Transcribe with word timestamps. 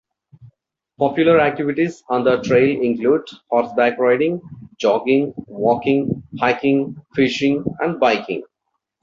Popular 0.97 1.39
activities 1.39 2.03
on 2.09 2.23
the 2.23 2.37
trail 2.41 2.81
include 2.81 3.27
horseback 3.51 3.99
riding, 3.99 4.41
jogging, 4.79 5.31
walking, 5.45 6.23
hiking, 6.39 6.95
fishing 7.13 7.63
and 7.81 7.99
biking. 7.99 8.41